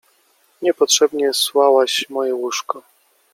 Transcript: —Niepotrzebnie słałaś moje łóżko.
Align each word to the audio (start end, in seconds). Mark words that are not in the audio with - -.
—Niepotrzebnie 0.61 1.33
słałaś 1.33 2.05
moje 2.09 2.35
łóżko. 2.35 2.81